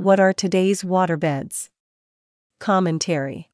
[0.00, 1.68] What are today's waterbeds?
[2.58, 3.50] Commentary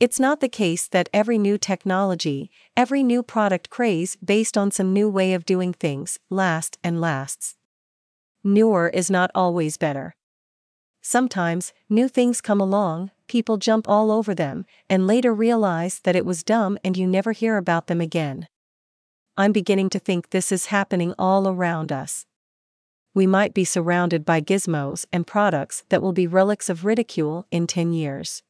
[0.00, 4.94] It's not the case that every new technology, every new product craze based on some
[4.94, 7.58] new way of doing things, lasts and lasts.
[8.42, 10.16] Newer is not always better.
[11.02, 16.24] Sometimes, new things come along, people jump all over them, and later realize that it
[16.24, 18.48] was dumb and you never hear about them again.
[19.36, 22.24] I'm beginning to think this is happening all around us
[23.14, 27.66] we might be surrounded by gizmos and products that will be relics of ridicule in
[27.66, 28.42] 10 years.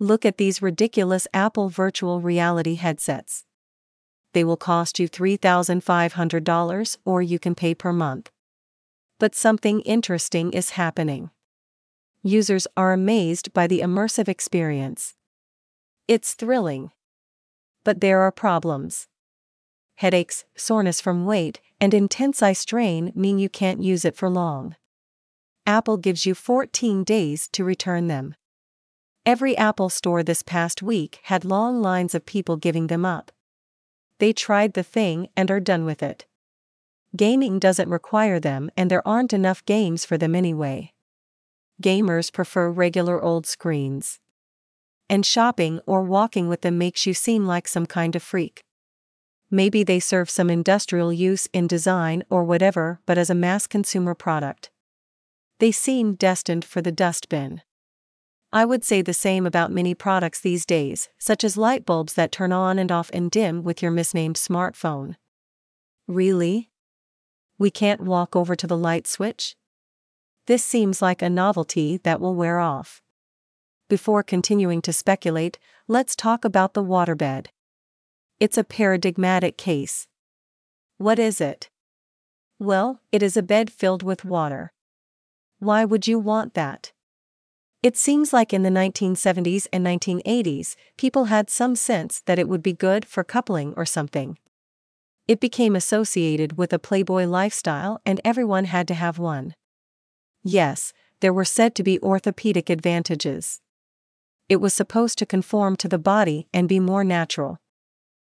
[0.00, 3.44] Look at these ridiculous Apple virtual reality headsets.
[4.32, 8.30] They will cost you $3,500 or you can pay per month.
[9.18, 11.30] But something interesting is happening.
[12.22, 15.14] Users are amazed by the immersive experience.
[16.06, 16.90] It's thrilling.
[17.84, 19.08] But there are problems.
[19.96, 24.76] Headaches, soreness from weight, and intense eye strain mean you can't use it for long.
[25.66, 28.34] Apple gives you 14 days to return them.
[29.26, 33.30] Every Apple store this past week had long lines of people giving them up.
[34.18, 36.26] They tried the thing and are done with it.
[37.16, 40.92] Gaming doesn't require them, and there aren't enough games for them anyway.
[41.82, 44.20] Gamers prefer regular old screens.
[45.08, 48.64] And shopping or walking with them makes you seem like some kind of freak
[49.50, 54.14] maybe they serve some industrial use in design or whatever, but as a mass consumer
[54.14, 54.70] product.
[55.58, 57.62] They seem destined for the dustbin.
[58.52, 62.32] I would say the same about many products these days, such as light bulbs that
[62.32, 65.16] turn on and off and dim with your misnamed smartphone.
[66.06, 66.70] Really?
[67.58, 69.56] We can't walk over to the light switch?
[70.46, 73.02] This seems like a novelty that will wear off.
[73.88, 77.48] Before continuing to speculate, let's talk about the waterbed.
[78.40, 80.06] It's a paradigmatic case.
[80.96, 81.70] What is it?
[82.60, 84.72] Well, it is a bed filled with water.
[85.58, 86.92] Why would you want that?
[87.82, 92.62] It seems like in the 1970s and 1980s, people had some sense that it would
[92.62, 94.38] be good for coupling or something.
[95.26, 99.56] It became associated with a Playboy lifestyle and everyone had to have one.
[100.44, 103.60] Yes, there were said to be orthopedic advantages.
[104.48, 107.58] It was supposed to conform to the body and be more natural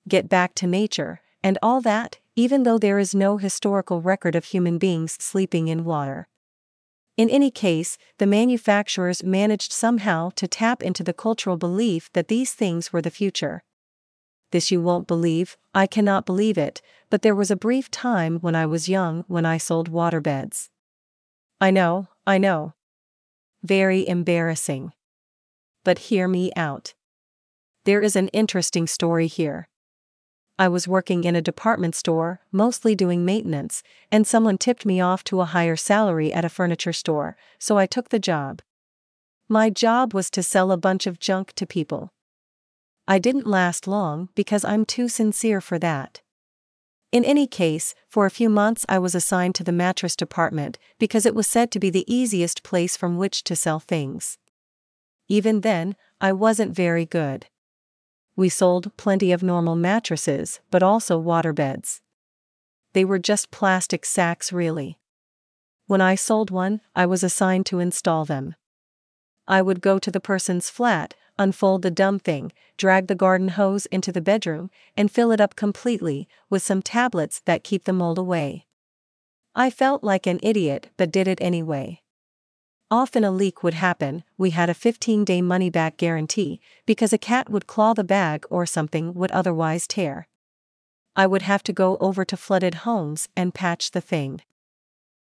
[0.09, 4.47] get back to nature, and all that, even though there is no historical record of
[4.47, 6.29] human beings sleeping in water.
[7.17, 12.55] In any case, the manufacturers managed somehow to tap into the cultural belief that these
[12.55, 13.65] things were the future.
[14.53, 16.81] This you won't believe, I cannot believe it,
[17.11, 20.69] but there was a brief time when I was young when I sold waterbeds.
[21.61, 22.75] I know, I know.
[23.65, 24.93] Very embarrassing.
[25.83, 26.95] But hear me out.
[27.85, 29.69] There is an interesting story here.
[30.61, 35.23] I was working in a department store, mostly doing maintenance, and someone tipped me off
[35.25, 38.61] to a higher salary at a furniture store, so I took the job.
[39.49, 42.13] My job was to sell a bunch of junk to people.
[43.07, 46.23] I didn't last long because I'm too sincere for that.
[47.13, 51.25] In any case, for a few months I was assigned to the mattress department because
[51.25, 54.39] it was said to be the easiest place from which to sell things.
[55.29, 57.47] Even then, I wasn't very good
[58.39, 62.01] we sold plenty of normal mattresses, but also waterbeds.
[62.93, 65.01] They were just plastic sacks, really.
[65.89, 68.55] When I sold one, I was assigned to install them.
[69.49, 73.87] I would go to the person's flat, unfold the dumb thing, drag the garden hose
[73.87, 78.19] into the bedroom, and fill it up completely with some tablets that keep the mold
[78.19, 78.67] away.
[79.57, 82.03] I felt like an idiot but did it anyway.
[82.91, 87.19] Often a leak would happen, we had a 15 day money back guarantee, because a
[87.19, 90.27] cat would claw the bag or something would otherwise tear.
[91.15, 94.41] I would have to go over to flooded homes and patch the thing.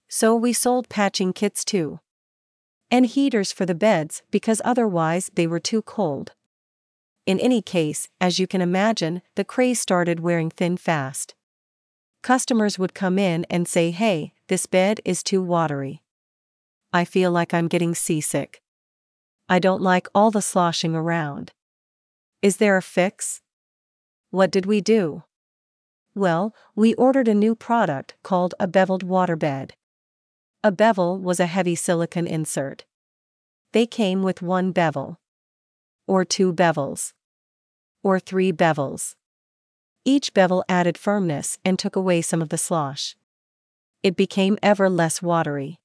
[0.09, 1.99] So we sold patching kits too.
[2.89, 6.33] And heaters for the beds because otherwise they were too cold.
[7.25, 11.35] In any case, as you can imagine, the craze started wearing thin fast.
[12.23, 16.03] Customers would come in and say, hey, this bed is too watery.
[16.97, 18.63] I feel like I'm getting seasick.
[19.51, 21.53] I don't like all the sloshing around.
[22.41, 23.43] Is there a fix?
[24.31, 25.25] What did we do?
[26.15, 29.73] Well, we ordered a new product called a beveled waterbed.
[30.65, 32.87] A bevel was a heavy silicone insert.
[33.75, 35.21] They came with one bevel.
[36.07, 37.13] Or two bevels.
[38.03, 39.17] Or three bevels.
[40.07, 43.17] Each bevel added firmness and took away some of the slosh.
[44.03, 45.79] It became ever less watery.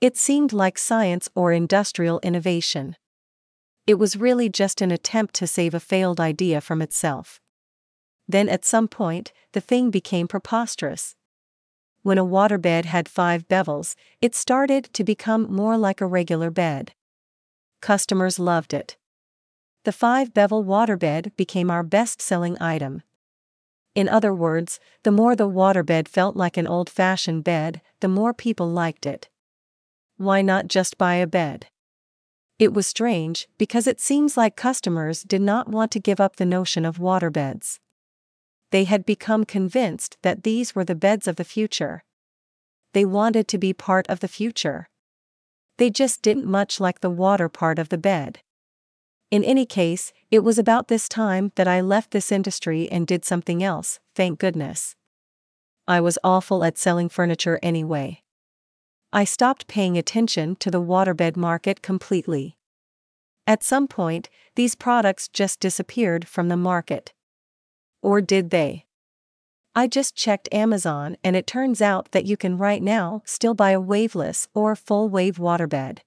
[0.00, 2.94] It seemed like science or industrial innovation.
[3.84, 7.40] It was really just an attempt to save a failed idea from itself.
[8.28, 11.16] Then at some point, the thing became preposterous.
[12.02, 16.92] When a waterbed had five bevels, it started to become more like a regular bed.
[17.80, 18.96] Customers loved it.
[19.84, 23.02] The five bevel waterbed became our best selling item.
[23.96, 28.32] In other words, the more the waterbed felt like an old fashioned bed, the more
[28.32, 29.28] people liked it.
[30.18, 31.68] Why not just buy a bed?
[32.58, 36.44] It was strange because it seems like customers did not want to give up the
[36.44, 37.78] notion of waterbeds.
[38.72, 42.02] They had become convinced that these were the beds of the future.
[42.94, 44.88] They wanted to be part of the future.
[45.76, 48.40] They just didn't much like the water part of the bed.
[49.30, 53.24] In any case, it was about this time that I left this industry and did
[53.24, 54.96] something else, thank goodness.
[55.86, 58.22] I was awful at selling furniture anyway.
[59.12, 62.56] I stopped paying attention to the waterbed market completely.
[63.46, 67.12] At some point, these products just disappeared from the market.
[68.02, 68.84] Or did they?
[69.74, 73.70] I just checked Amazon and it turns out that you can right now still buy
[73.70, 76.00] a waveless or full wave waterbed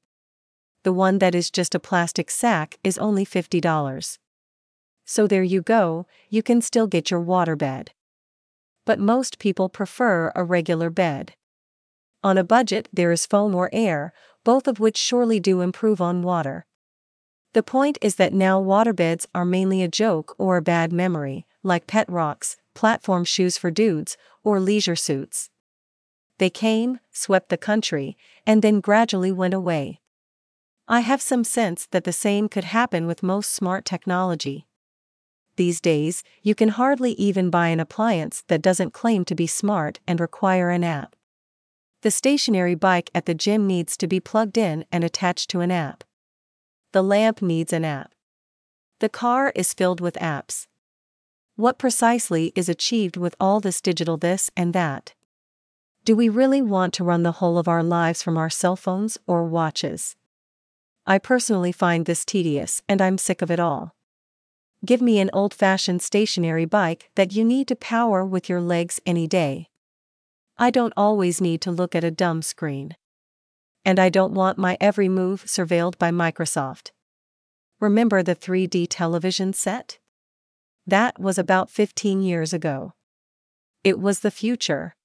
[0.83, 4.17] the one that is just a plastic sack is only $50.
[5.05, 7.89] So there you go, you can still get your waterbed.
[8.85, 11.33] But most people prefer a regular bed.
[12.23, 14.13] On a budget, there is foam or air,
[14.43, 16.65] both of which surely do improve on water.
[17.53, 21.87] The point is that now waterbeds are mainly a joke or a bad memory, like
[21.87, 25.49] pet rocks, platform shoes for dudes, or leisure suits.
[26.37, 29.99] They came, swept the country, and then gradually went away.
[30.87, 34.67] I have some sense that the same could happen with most smart technology.
[35.55, 39.99] These days, you can hardly even buy an appliance that doesn't claim to be smart
[40.07, 41.15] and require an app.
[42.01, 45.69] The stationary bike at the gym needs to be plugged in and attached to an
[45.69, 46.03] app.
[46.93, 48.13] The lamp needs an app.
[48.99, 50.67] The car is filled with apps.
[51.55, 55.13] What precisely is achieved with all this digital this and that?
[56.03, 59.19] Do we really want to run the whole of our lives from our cell phones
[59.27, 60.15] or watches?
[61.05, 63.95] I personally find this tedious and I'm sick of it all.
[64.83, 68.99] Give me an old fashioned stationary bike that you need to power with your legs
[69.05, 69.70] any day.
[70.61, 72.95] I don't always need to look at a dumb screen.
[73.83, 76.91] And I don't want my every move surveilled by Microsoft.
[77.79, 79.97] Remember the 3D television set?
[80.85, 82.93] That was about 15 years ago.
[83.83, 84.95] It was the future.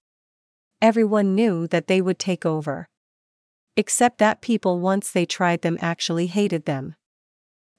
[0.83, 2.91] Everyone knew that they would take over.
[3.79, 6.97] Except that people once they tried them actually hated them.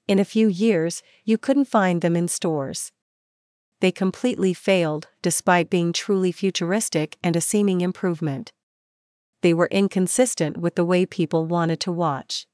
[0.08, 2.90] In a few years, you couldn't find them in stores.
[3.80, 8.50] They completely failed, despite being truly futuristic and a seeming improvement.
[9.42, 12.46] They were inconsistent with the way people wanted to watch.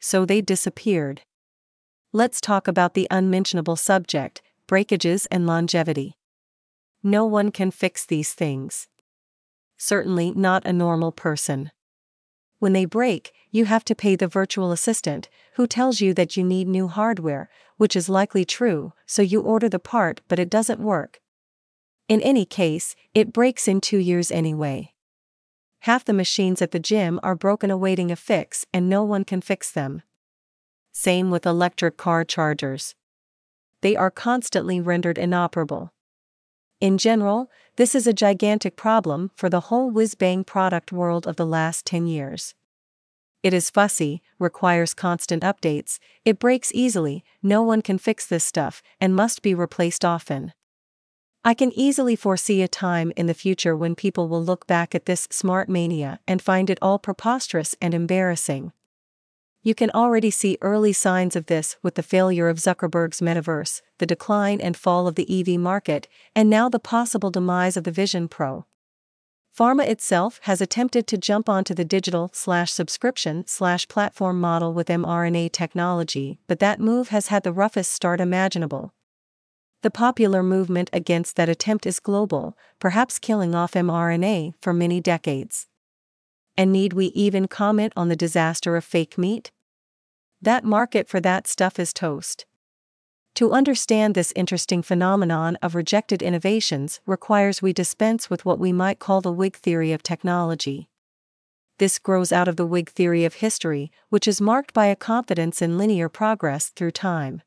[0.00, 1.22] So they disappeared.
[2.12, 6.16] Let's talk about the unmentionable subject breakages and longevity.
[7.02, 8.88] No one can fix these things.
[9.76, 11.70] Certainly not a normal person.
[12.62, 16.44] When they break, you have to pay the virtual assistant, who tells you that you
[16.44, 20.78] need new hardware, which is likely true, so you order the part but it doesn't
[20.78, 21.20] work.
[22.06, 24.92] In any case, it breaks in two years anyway.
[25.80, 29.40] Half the machines at the gym are broken awaiting a fix and no one can
[29.40, 30.02] fix them.
[30.92, 32.94] Same with electric car chargers.
[33.80, 35.92] They are constantly rendered inoperable.
[36.82, 41.36] In general, this is a gigantic problem for the whole whiz bang product world of
[41.36, 42.56] the last 10 years.
[43.44, 48.82] It is fussy, requires constant updates, it breaks easily, no one can fix this stuff,
[49.00, 50.54] and must be replaced often.
[51.44, 55.06] I can easily foresee a time in the future when people will look back at
[55.06, 58.72] this smart mania and find it all preposterous and embarrassing.
[59.64, 64.06] You can already see early signs of this with the failure of Zuckerberg's metaverse, the
[64.06, 68.26] decline and fall of the EV market, and now the possible demise of the Vision
[68.26, 68.66] Pro.
[69.56, 74.88] Pharma itself has attempted to jump onto the digital slash subscription slash platform model with
[74.88, 78.94] mRNA technology, but that move has had the roughest start imaginable.
[79.82, 85.68] The popular movement against that attempt is global, perhaps killing off mRNA for many decades.
[86.56, 89.50] And need we even comment on the disaster of fake meat?
[90.40, 92.46] That market for that stuff is toast.
[93.36, 98.98] To understand this interesting phenomenon of rejected innovations requires we dispense with what we might
[98.98, 100.90] call the Whig theory of technology.
[101.78, 105.62] This grows out of the Whig theory of history, which is marked by a confidence
[105.62, 107.40] in linear progress through time.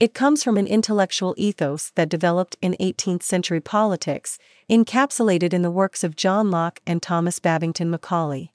[0.00, 4.38] It comes from an intellectual ethos that developed in 18th century politics,
[4.70, 8.54] encapsulated in the works of John Locke and Thomas Babington Macaulay.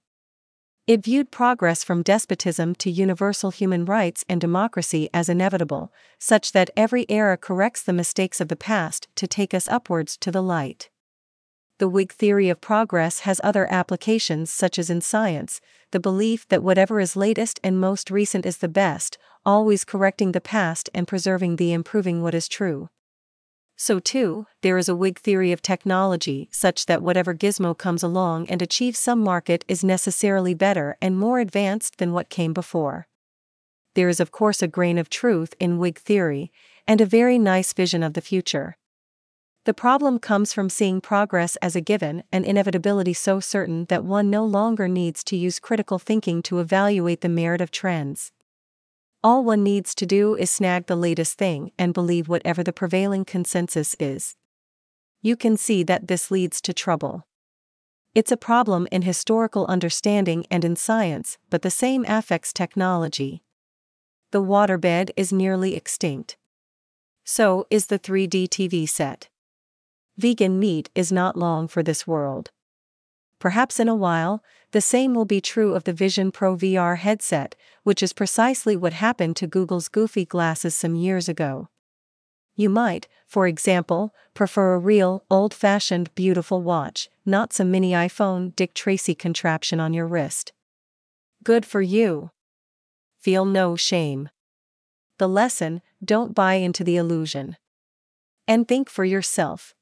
[0.87, 6.71] It viewed progress from despotism to universal human rights and democracy as inevitable, such that
[6.75, 10.89] every era corrects the mistakes of the past to take us upwards to the light.
[11.77, 15.61] The Whig theory of progress has other applications, such as in science,
[15.91, 20.41] the belief that whatever is latest and most recent is the best, always correcting the
[20.41, 22.89] past and preserving the improving what is true.
[23.77, 28.47] So, too, there is a Whig theory of technology such that whatever gizmo comes along
[28.49, 33.07] and achieves some market is necessarily better and more advanced than what came before.
[33.93, 36.51] There is, of course, a grain of truth in Whig theory,
[36.87, 38.77] and a very nice vision of the future.
[39.65, 44.29] The problem comes from seeing progress as a given and inevitability so certain that one
[44.29, 48.31] no longer needs to use critical thinking to evaluate the merit of trends.
[49.25, 53.25] All one needs to do is snag the latest thing and believe whatever the prevailing
[53.25, 54.35] consensus is.
[55.23, 57.25] You can see that this leads to trouble.
[58.13, 63.41] It's a problem in historical understanding and in science, but the same affects technology.
[64.29, 66.37] The waterbed is nearly extinct.
[67.23, 69.29] So is the 3D TV set.
[70.17, 72.51] Vegan meat is not long for this world.
[73.39, 77.55] Perhaps in a while, the same will be true of the Vision Pro VR headset,
[77.83, 81.69] which is precisely what happened to Google's Goofy glasses some years ago.
[82.55, 88.55] You might, for example, prefer a real, old fashioned, beautiful watch, not some mini iPhone
[88.55, 90.53] Dick Tracy contraption on your wrist.
[91.43, 92.31] Good for you.
[93.19, 94.29] Feel no shame.
[95.17, 97.57] The lesson don't buy into the illusion.
[98.47, 99.74] And think for yourself.